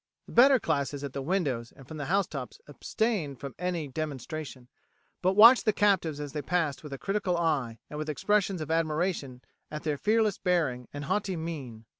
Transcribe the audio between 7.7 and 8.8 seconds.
and with expressions of